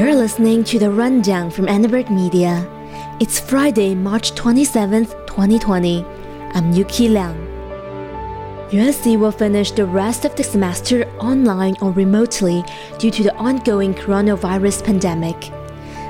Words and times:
You're 0.00 0.14
listening 0.14 0.64
to 0.64 0.78
the 0.78 0.90
rundown 0.90 1.50
from 1.50 1.68
Annenberg 1.68 2.08
Media. 2.08 2.66
It's 3.20 3.38
Friday, 3.38 3.94
March 3.94 4.32
27th, 4.32 5.10
2020. 5.26 6.06
I'm 6.54 6.72
Yuki 6.72 7.10
Liang. 7.10 7.36
USC 8.70 9.18
will 9.18 9.30
finish 9.30 9.72
the 9.72 9.84
rest 9.84 10.24
of 10.24 10.34
the 10.36 10.42
semester 10.42 11.04
online 11.18 11.76
or 11.82 11.90
remotely 11.92 12.64
due 12.98 13.10
to 13.10 13.22
the 13.22 13.36
ongoing 13.36 13.92
coronavirus 13.92 14.86
pandemic. 14.86 15.38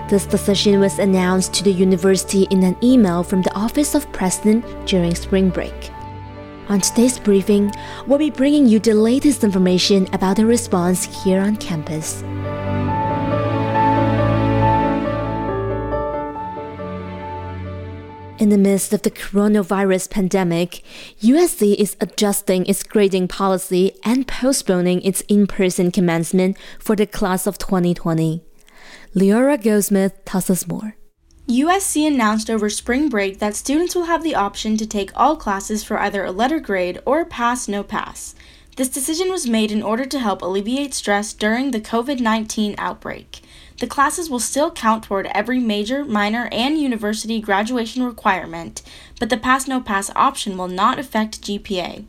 This 0.09 0.25
decision 0.25 0.79
was 0.79 1.00
announced 1.00 1.53
to 1.54 1.64
the 1.64 1.72
university 1.72 2.45
in 2.53 2.63
an 2.63 2.77
email 2.85 3.25
from 3.25 3.43
the 3.43 3.54
Office 3.57 3.96
of 3.96 4.13
President 4.13 4.64
during 4.86 5.17
spring 5.17 5.50
break. 5.50 5.91
On 6.68 6.81
today's 6.81 7.18
briefing, 7.18 7.72
we'll 8.07 8.21
be 8.21 8.31
bringing 8.31 8.67
you 8.67 8.79
the 8.79 8.95
latest 8.95 9.43
information 9.43 10.07
about 10.13 10.36
the 10.36 10.46
response 10.46 11.25
here 11.25 11.41
on 11.41 11.57
campus. 11.57 12.22
In 18.50 18.61
the 18.61 18.68
midst 18.68 18.93
of 18.93 19.03
the 19.03 19.13
coronavirus 19.13 20.11
pandemic, 20.11 20.82
USC 21.22 21.77
is 21.77 21.96
adjusting 22.00 22.67
its 22.67 22.82
grading 22.82 23.29
policy 23.29 23.93
and 24.03 24.26
postponing 24.26 25.00
its 25.03 25.21
in 25.29 25.46
person 25.46 25.93
commencement 25.93 26.57
for 26.81 26.96
the 26.96 27.07
class 27.07 27.46
of 27.46 27.59
2020. 27.59 28.43
Leora 29.14 29.63
Goldsmith 29.63 30.25
tells 30.25 30.50
us 30.50 30.67
more. 30.67 30.96
USC 31.46 32.05
announced 32.05 32.50
over 32.50 32.69
spring 32.69 33.09
break 33.09 33.39
that 33.39 33.55
students 33.55 33.95
will 33.95 34.11
have 34.11 34.25
the 34.25 34.34
option 34.34 34.77
to 34.78 34.84
take 34.84 35.12
all 35.14 35.37
classes 35.37 35.84
for 35.84 36.01
either 36.01 36.25
a 36.25 36.33
letter 36.33 36.59
grade 36.59 36.98
or 37.06 37.25
pass 37.25 37.69
no 37.69 37.84
pass. 37.84 38.34
This 38.75 38.89
decision 38.89 39.31
was 39.31 39.47
made 39.47 39.71
in 39.71 39.81
order 39.81 40.06
to 40.06 40.19
help 40.19 40.43
alleviate 40.43 40.93
stress 40.93 41.33
during 41.33 41.71
the 41.71 41.81
COVID 41.81 42.19
19 42.19 42.75
outbreak. 42.78 43.43
The 43.81 43.86
classes 43.86 44.28
will 44.28 44.41
still 44.41 44.70
count 44.70 45.05
toward 45.05 45.27
every 45.28 45.59
major, 45.59 46.05
minor, 46.05 46.50
and 46.53 46.78
university 46.78 47.41
graduation 47.41 48.03
requirement, 48.03 48.83
but 49.19 49.31
the 49.31 49.39
pass 49.39 49.67
no 49.67 49.81
pass 49.81 50.11
option 50.14 50.59
will 50.59 50.69
not 50.69 50.98
affect 50.98 51.41
GPA. 51.41 52.05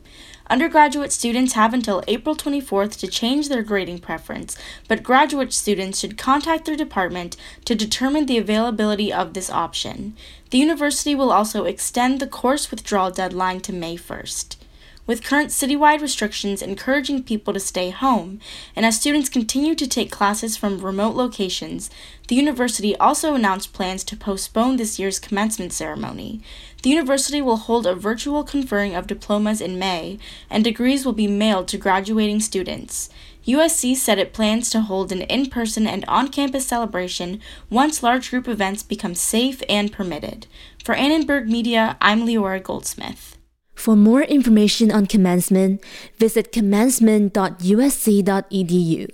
Undergraduate 0.50 1.12
students 1.12 1.54
have 1.54 1.72
until 1.72 2.04
April 2.06 2.36
24th 2.36 2.98
to 2.98 3.06
change 3.06 3.48
their 3.48 3.62
grading 3.62 4.00
preference, 4.00 4.54
but 4.86 5.02
graduate 5.02 5.54
students 5.54 6.00
should 6.00 6.18
contact 6.18 6.66
their 6.66 6.76
department 6.76 7.38
to 7.64 7.74
determine 7.74 8.26
the 8.26 8.36
availability 8.36 9.10
of 9.10 9.32
this 9.32 9.48
option. 9.48 10.14
The 10.50 10.58
university 10.58 11.14
will 11.14 11.32
also 11.32 11.64
extend 11.64 12.20
the 12.20 12.26
course 12.26 12.70
withdrawal 12.70 13.10
deadline 13.10 13.60
to 13.60 13.72
May 13.72 13.96
1st 13.96 14.56
with 15.06 15.24
current 15.24 15.50
citywide 15.50 16.00
restrictions 16.00 16.62
encouraging 16.62 17.22
people 17.22 17.52
to 17.52 17.60
stay 17.60 17.90
home, 17.90 18.38
and 18.76 18.86
as 18.86 18.96
students 19.00 19.28
continue 19.28 19.74
to 19.74 19.86
take 19.86 20.10
classes 20.10 20.56
from 20.56 20.80
remote 20.80 21.14
locations, 21.16 21.90
the 22.28 22.36
university 22.36 22.96
also 22.96 23.34
announced 23.34 23.72
plans 23.72 24.04
to 24.04 24.16
postpone 24.16 24.76
this 24.76 24.98
year's 24.98 25.18
commencement 25.18 25.72
ceremony. 25.72 26.40
The 26.82 26.90
university 26.90 27.42
will 27.42 27.56
hold 27.56 27.86
a 27.86 27.94
virtual 27.94 28.44
conferring 28.44 28.94
of 28.94 29.06
diplomas 29.06 29.60
in 29.60 29.78
May, 29.78 30.18
and 30.48 30.62
degrees 30.62 31.04
will 31.04 31.12
be 31.12 31.26
mailed 31.26 31.68
to 31.68 31.78
graduating 31.78 32.40
students. 32.40 33.08
USC 33.46 33.96
said 33.96 34.20
it 34.20 34.32
plans 34.32 34.70
to 34.70 34.82
hold 34.82 35.10
an 35.10 35.22
in 35.22 35.50
person 35.50 35.86
and 35.86 36.04
on 36.06 36.28
campus 36.28 36.66
celebration 36.66 37.40
once 37.70 38.02
large 38.02 38.30
group 38.30 38.46
events 38.46 38.84
become 38.84 39.16
safe 39.16 39.62
and 39.68 39.90
permitted. 39.92 40.46
For 40.84 40.94
Annenberg 40.94 41.48
Media, 41.48 41.96
I'm 42.00 42.24
Leora 42.24 42.62
Goldsmith. 42.62 43.36
For 43.82 43.96
more 43.96 44.22
information 44.22 44.92
on 44.92 45.06
commencement, 45.06 45.82
visit 46.16 46.52
commencement.usc.edu. 46.52 49.08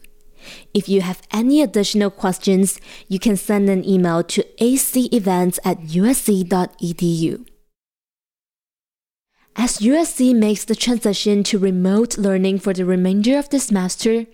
If 0.74 0.88
you 0.90 1.00
have 1.00 1.22
any 1.32 1.62
additional 1.62 2.10
questions, 2.10 2.78
you 3.08 3.18
can 3.18 3.38
send 3.38 3.70
an 3.70 3.82
email 3.82 4.22
to 4.24 4.44
acevents 4.60 5.58
at 5.64 5.80
usc.edu. 5.84 7.46
As 9.56 9.78
USC 9.78 10.36
makes 10.36 10.66
the 10.66 10.76
transition 10.76 11.42
to 11.44 11.58
remote 11.58 12.18
learning 12.18 12.58
for 12.58 12.74
the 12.74 12.84
remainder 12.84 13.38
of 13.38 13.48
the 13.48 13.60
semester, 13.60 14.26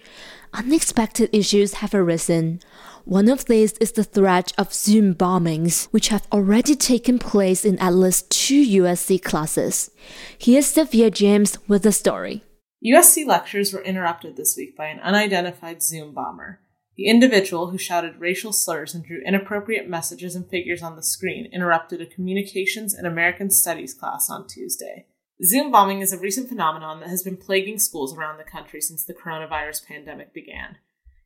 unexpected 0.55 1.29
issues 1.33 1.75
have 1.75 1.95
arisen. 1.95 2.61
One 3.05 3.29
of 3.29 3.45
these 3.45 3.73
is 3.75 3.93
the 3.93 4.05
threat 4.05 4.53
of 4.57 4.73
Zoom 4.73 5.15
bombings, 5.15 5.87
which 5.91 6.09
have 6.09 6.27
already 6.33 6.75
taken 6.75 7.19
place 7.19 7.65
in 7.65 7.79
at 7.79 7.95
least 7.95 8.31
two 8.31 8.83
USC 8.83 9.23
classes. 9.23 9.91
Here's 10.39 10.67
Sophia 10.67 11.11
James 11.11 11.59
with 11.69 11.83
the 11.83 11.93
story. 11.93 12.45
USC 12.85 13.27
lectures 13.27 13.73
were 13.73 13.83
interrupted 13.83 14.37
this 14.37 14.57
week 14.57 14.77
by 14.77 14.87
an 14.87 15.01
unidentified 15.01 15.83
Zoom 15.83 16.15
bomber. 16.15 16.61
The 16.97 17.09
individual 17.09 17.71
who 17.71 17.79
shouted 17.79 18.21
racial 18.21 18.53
slurs 18.53 18.95
and 18.95 19.05
drew 19.05 19.21
inappropriate 19.27 19.89
messages 19.89 20.37
and 20.37 20.49
figures 20.49 20.83
on 20.83 20.95
the 20.95 21.03
screen 21.03 21.51
interrupted 21.53 22.01
a 22.01 22.07
communications 22.07 22.95
and 22.95 23.07
American 23.07 23.51
studies 23.51 23.95
class 23.95 24.31
on 24.31 24.47
Tuesday. 24.47 25.07
Zoom 25.43 25.73
bombing 25.73 26.01
is 26.01 26.13
a 26.13 26.19
recent 26.19 26.49
phenomenon 26.49 27.01
that 27.01 27.09
has 27.09 27.25
been 27.25 27.37
plaguing 27.37 27.79
schools 27.79 28.17
around 28.17 28.39
the 28.39 28.45
country 28.45 28.81
since 28.81 29.05
the 29.05 29.15
coronavirus 29.15 29.87
pandemic 29.87 30.33
began. 30.33 30.79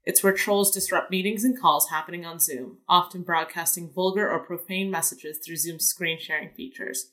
It's 0.04 0.22
where 0.22 0.32
trolls 0.32 0.70
disrupt 0.70 1.10
meetings 1.10 1.44
and 1.44 1.60
calls 1.60 1.90
happening 1.90 2.24
on 2.24 2.40
Zoom, 2.40 2.78
often 2.88 3.22
broadcasting 3.22 3.90
vulgar 3.90 4.30
or 4.30 4.38
profane 4.38 4.90
messages 4.90 5.38
through 5.38 5.56
Zoom's 5.56 5.84
screen 5.84 6.18
sharing 6.18 6.48
features. 6.50 7.10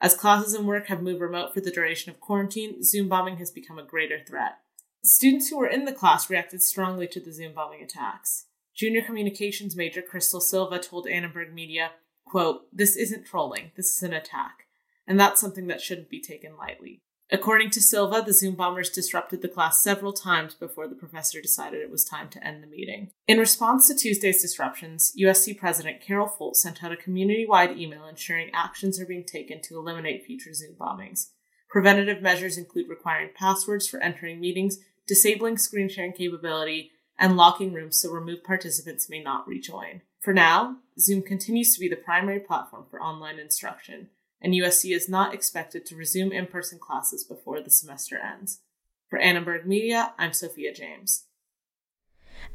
As 0.00 0.14
classes 0.14 0.54
and 0.54 0.66
work 0.66 0.86
have 0.86 1.02
moved 1.02 1.20
remote 1.20 1.52
for 1.52 1.60
the 1.60 1.70
duration 1.70 2.10
of 2.10 2.18
quarantine, 2.18 2.82
Zoom 2.82 3.08
bombing 3.08 3.36
has 3.36 3.50
become 3.50 3.78
a 3.78 3.84
greater 3.84 4.18
threat. 4.26 4.58
Students 5.04 5.50
who 5.50 5.58
were 5.58 5.66
in 5.66 5.84
the 5.84 5.92
class 5.92 6.30
reacted 6.30 6.62
strongly 6.62 7.06
to 7.08 7.20
the 7.20 7.32
Zoom 7.32 7.52
bombing 7.52 7.82
attacks. 7.82 8.46
Junior 8.74 9.02
communications 9.02 9.76
major 9.76 10.00
Crystal 10.00 10.40
Silva 10.40 10.78
told 10.78 11.06
Annenberg 11.06 11.52
Media, 11.52 11.90
quote, 12.24 12.62
This 12.72 12.96
isn't 12.96 13.26
trolling, 13.26 13.72
this 13.76 13.94
is 13.94 14.02
an 14.02 14.14
attack. 14.14 14.68
And 15.06 15.18
that's 15.18 15.40
something 15.40 15.66
that 15.66 15.80
shouldn't 15.80 16.10
be 16.10 16.20
taken 16.20 16.56
lightly. 16.56 17.02
According 17.32 17.70
to 17.70 17.80
Silva, 17.80 18.22
the 18.24 18.34
Zoom 18.34 18.56
bombers 18.56 18.90
disrupted 18.90 19.40
the 19.40 19.48
class 19.48 19.82
several 19.82 20.12
times 20.12 20.54
before 20.54 20.86
the 20.86 20.94
professor 20.94 21.40
decided 21.40 21.80
it 21.80 21.90
was 21.90 22.04
time 22.04 22.28
to 22.28 22.46
end 22.46 22.62
the 22.62 22.66
meeting. 22.66 23.10
In 23.26 23.38
response 23.38 23.88
to 23.88 23.94
Tuesday's 23.94 24.42
disruptions, 24.42 25.14
USC 25.18 25.56
President 25.56 26.02
Carol 26.02 26.28
Folt 26.28 26.56
sent 26.56 26.84
out 26.84 26.92
a 26.92 26.96
community 26.96 27.46
wide 27.46 27.78
email 27.78 28.04
ensuring 28.04 28.50
actions 28.52 29.00
are 29.00 29.06
being 29.06 29.24
taken 29.24 29.62
to 29.62 29.78
eliminate 29.78 30.26
future 30.26 30.52
Zoom 30.52 30.74
bombings. 30.78 31.30
Preventative 31.70 32.20
measures 32.20 32.58
include 32.58 32.90
requiring 32.90 33.30
passwords 33.34 33.88
for 33.88 33.98
entering 34.00 34.38
meetings, 34.38 34.76
disabling 35.06 35.56
screen 35.56 35.88
sharing 35.88 36.12
capability, 36.12 36.90
and 37.18 37.38
locking 37.38 37.72
rooms 37.72 37.98
so 37.98 38.10
removed 38.10 38.44
participants 38.44 39.08
may 39.08 39.22
not 39.22 39.48
rejoin. 39.48 40.02
For 40.20 40.34
now, 40.34 40.76
Zoom 41.00 41.22
continues 41.22 41.72
to 41.72 41.80
be 41.80 41.88
the 41.88 41.96
primary 41.96 42.40
platform 42.40 42.84
for 42.90 43.00
online 43.00 43.38
instruction 43.38 44.10
and 44.42 44.52
USC 44.52 44.94
is 44.94 45.08
not 45.08 45.32
expected 45.32 45.86
to 45.86 45.96
resume 45.96 46.32
in 46.32 46.46
person 46.46 46.78
classes 46.78 47.24
before 47.24 47.62
the 47.62 47.70
semester 47.70 48.18
ends. 48.18 48.60
For 49.08 49.18
Annenberg 49.18 49.66
Media, 49.66 50.12
I'm 50.18 50.32
Sophia 50.32 50.74
James. 50.74 51.24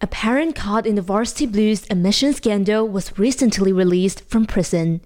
A 0.02 0.08
parent 0.08 0.56
caught 0.56 0.86
in 0.86 0.96
the 0.96 1.02
Varsity 1.02 1.46
Blues 1.46 1.86
emission 1.86 2.34
scandal 2.34 2.88
was 2.88 3.18
recently 3.18 3.72
released 3.72 4.30
from 4.30 4.46
prison, 4.46 5.02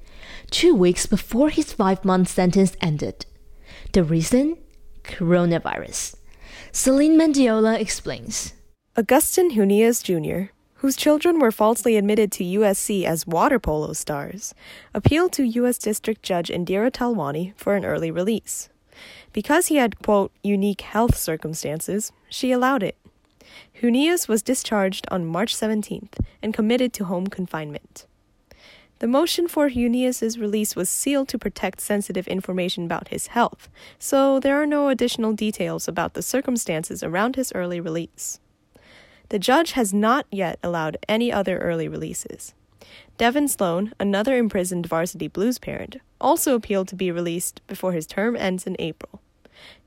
two 0.50 0.74
weeks 0.74 1.06
before 1.06 1.50
his 1.50 1.72
five 1.72 2.04
month 2.04 2.30
sentence 2.30 2.76
ended. 2.82 3.26
The 3.94 4.04
reason? 4.04 4.58
Coronavirus. 5.04 6.16
Celine 6.72 7.18
Mendiola 7.18 7.80
explains. 7.80 8.54
Agustin 8.96 9.52
Huneeus 9.52 10.04
Jr., 10.04 10.52
whose 10.82 10.96
children 10.96 11.40
were 11.40 11.52
falsely 11.52 11.96
admitted 11.96 12.32
to 12.32 12.44
USC 12.44 13.04
as 13.04 13.28
water 13.28 13.60
polo 13.60 13.94
stars, 13.94 14.56
appealed 14.96 15.32
to 15.34 15.44
U.S. 15.44 15.78
District 15.78 16.24
Judge 16.24 16.50
Indira 16.50 16.90
Talwani 16.90 17.54
for 17.56 17.76
an 17.76 17.86
early 17.86 18.10
release. 18.10 18.68
Because 19.32 19.68
he 19.68 19.76
had, 19.76 20.02
quote, 20.02 20.32
unique 20.42 20.82
health 20.82 21.16
circumstances, 21.16 22.12
she 22.30 22.52
allowed 22.52 22.82
it. 22.82 22.98
Huneeus 23.80 24.28
was 24.28 24.42
discharged 24.42 25.06
on 25.12 25.24
March 25.24 25.56
17th 25.56 26.18
and 26.42 26.52
committed 26.52 26.94
to 26.94 27.06
home 27.06 27.28
confinement. 27.28 28.08
The 28.98 29.08
motion 29.08 29.48
for 29.48 29.70
Huneeus's 29.70 30.40
release 30.40 30.76
was 30.76 30.90
sealed 30.90 31.28
to 31.28 31.38
protect 31.38 31.80
sensitive 31.82 32.28
information 32.28 32.86
about 32.86 33.10
his 33.10 33.28
health, 33.28 33.70
so 34.00 34.40
there 34.40 34.60
are 34.60 34.66
no 34.66 34.90
additional 34.90 35.34
details 35.34 35.88
about 35.88 36.16
the 36.16 36.24
circumstances 36.24 37.04
around 37.04 37.36
his 37.36 37.52
early 37.54 37.80
release. 37.80 38.40
The 39.32 39.40
judge 39.40 39.72
has 39.72 39.94
not 39.94 40.26
yet 40.30 40.60
allowed 40.62 40.98
any 41.08 41.32
other 41.32 41.58
early 41.60 41.88
releases. 41.88 42.54
Devin 43.18 43.48
Sloane, 43.48 43.94
another 43.98 44.36
imprisoned 44.36 44.86
varsity 44.88 45.30
blues 45.30 45.58
parent, 45.58 45.96
also 46.20 46.54
appealed 46.54 46.90
to 46.90 46.98
be 46.98 47.12
released 47.12 47.66
before 47.66 47.94
his 47.94 48.06
term 48.06 48.36
ends 48.36 48.68
in 48.68 48.76
April, 48.78 49.22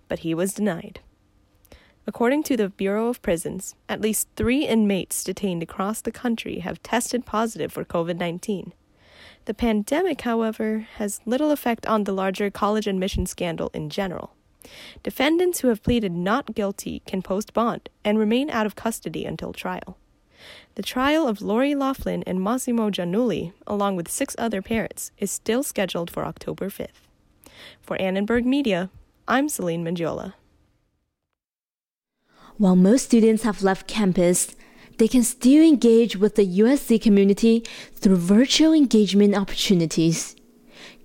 but 0.08 0.20
he 0.20 0.32
was 0.32 0.54
denied. 0.54 1.00
According 2.06 2.44
to 2.44 2.56
the 2.56 2.70
Bureau 2.70 3.08
of 3.08 3.20
Prisons, 3.20 3.74
at 3.86 4.00
least 4.00 4.28
three 4.34 4.66
inmates 4.66 5.22
detained 5.22 5.62
across 5.62 6.00
the 6.00 6.10
country 6.10 6.60
have 6.60 6.82
tested 6.82 7.26
positive 7.26 7.70
for 7.70 7.84
COVID 7.84 8.16
19. 8.16 8.72
The 9.44 9.52
pandemic, 9.52 10.22
however, 10.22 10.88
has 10.96 11.20
little 11.26 11.50
effect 11.50 11.86
on 11.86 12.04
the 12.04 12.14
larger 12.14 12.50
college 12.50 12.86
admission 12.86 13.26
scandal 13.26 13.70
in 13.74 13.90
general. 13.90 14.33
Defendants 15.02 15.60
who 15.60 15.68
have 15.68 15.82
pleaded 15.82 16.12
not 16.12 16.54
guilty 16.54 17.02
can 17.06 17.22
post 17.22 17.52
bond 17.52 17.88
and 18.04 18.18
remain 18.18 18.50
out 18.50 18.66
of 18.66 18.76
custody 18.76 19.24
until 19.24 19.52
trial. 19.52 19.98
The 20.74 20.82
trial 20.82 21.26
of 21.26 21.40
Lori 21.40 21.74
Loughlin 21.74 22.22
and 22.26 22.38
Mossimo 22.40 22.90
Giannulli, 22.90 23.52
along 23.66 23.96
with 23.96 24.10
six 24.10 24.34
other 24.38 24.60
parents, 24.60 25.10
is 25.18 25.30
still 25.30 25.62
scheduled 25.62 26.10
for 26.10 26.24
October 26.24 26.68
5th. 26.68 27.08
For 27.80 28.00
Annenberg 28.00 28.44
Media, 28.44 28.90
I'm 29.28 29.48
Celine 29.48 29.84
Mangiola. 29.84 30.34
While 32.56 32.76
most 32.76 33.04
students 33.06 33.42
have 33.42 33.62
left 33.62 33.86
campus, 33.86 34.54
they 34.98 35.08
can 35.08 35.22
still 35.24 35.62
engage 35.62 36.16
with 36.16 36.36
the 36.36 36.60
USC 36.60 37.00
community 37.00 37.64
through 37.94 38.16
virtual 38.16 38.72
engagement 38.72 39.34
opportunities. 39.34 40.36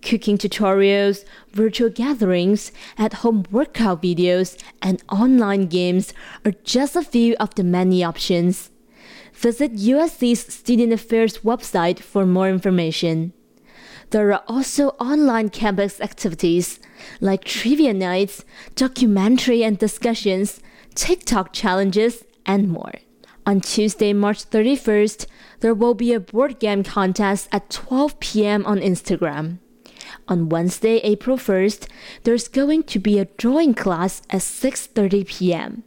Cooking 0.01 0.38
tutorials, 0.38 1.25
virtual 1.51 1.90
gatherings, 1.90 2.72
at 2.98 3.16
home 3.16 3.46
workout 3.51 4.01
videos, 4.01 4.57
and 4.81 5.04
online 5.10 5.68
games 5.68 6.13
are 6.46 6.54
just 6.63 6.96
a 6.96 7.04
few 7.04 7.36
of 7.40 7.54
the 7.56 7.63
many 7.63 8.04
options. 8.04 8.72
Visit 9.34 9.75
USC's 9.75 10.54
Student 10.54 10.94
Affairs 10.94 11.40
website 11.40 12.00
for 12.00 12.25
more 12.25 12.50
information. 12.50 13.34
There 14.10 14.34
are 14.34 14.44
also 14.48 14.90
online 15.00 15.50
campus 15.50 16.01
activities 16.01 16.80
like 17.22 17.44
trivia 17.44 17.94
nights, 17.94 18.44
documentary 18.75 19.63
and 19.63 19.78
discussions, 19.78 20.62
TikTok 20.96 21.54
challenges, 21.54 22.25
and 22.46 22.69
more. 22.69 22.94
On 23.46 23.62
Tuesday, 23.62 24.13
March 24.13 24.50
31st, 24.50 25.25
there 25.62 25.74
will 25.74 25.94
be 25.94 26.13
a 26.13 26.19
board 26.19 26.60
game 26.60 26.84
contest 26.84 27.48
at 27.51 27.69
12 27.69 28.19
p.m. 28.19 28.66
on 28.66 28.80
Instagram. 28.80 29.60
On 30.27 30.50
Wednesday, 30.50 30.97
April 30.97 31.38
1st, 31.38 31.88
there's 32.23 32.47
going 32.47 32.83
to 32.83 33.00
be 33.00 33.19
a 33.19 33.25
drawing 33.38 33.73
class 33.73 34.21
at 34.29 34.41
6:30 34.41 35.27
p.m. 35.27 35.83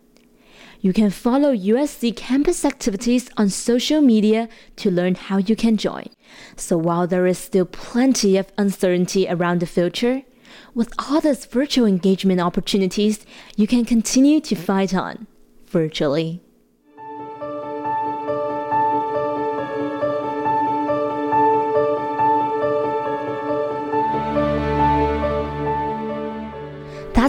You 0.81 0.93
can 0.93 1.11
follow 1.11 1.55
USC 1.55 2.17
campus 2.17 2.65
activities 2.65 3.31
on 3.37 3.51
social 3.51 4.01
media 4.01 4.49
to 4.77 4.91
learn 4.91 5.15
how 5.15 5.37
you 5.37 5.55
can 5.55 5.77
join. 5.77 6.09
So 6.57 6.77
while 6.77 7.07
there 7.07 7.27
is 7.29 7.39
still 7.39 7.67
plenty 7.67 8.37
of 8.37 8.53
uncertainty 8.59 9.29
around 9.29 9.61
the 9.61 9.67
future, 9.67 10.23
with 10.75 10.93
all 10.99 11.21
these 11.21 11.47
virtual 11.47 11.87
engagement 11.87 12.41
opportunities, 12.41 13.25
you 13.57 13.67
can 13.67 13.85
continue 13.85 14.41
to 14.41 14.57
fight 14.57 14.93
on 14.93 15.29
virtually. 15.67 16.43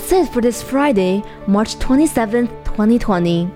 That's 0.04 0.28
it 0.28 0.34
for 0.34 0.42
this 0.42 0.62
Friday, 0.62 1.24
March 1.48 1.76
27th, 1.76 2.50
2020. 2.66 3.50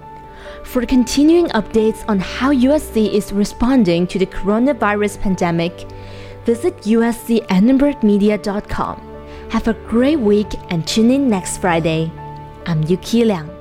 For 0.64 0.86
continuing 0.86 1.50
updates 1.50 2.06
on 2.08 2.20
how 2.20 2.54
USC 2.54 3.12
is 3.12 3.34
responding 3.34 4.08
to 4.08 4.18
the 4.18 4.28
coronavirus 4.28 5.20
pandemic, 5.20 5.74
visit 6.46 6.78
uscannenbergmedia.com. 6.84 9.02
Have 9.50 9.68
a 9.68 9.74
great 9.74 10.22
week 10.22 10.48
and 10.70 10.88
tune 10.88 11.12
in 11.12 11.28
next 11.28 11.58
Friday. 11.58 12.10
I'm 12.66 12.82
Yuki 12.84 13.26
Liang. 13.26 13.57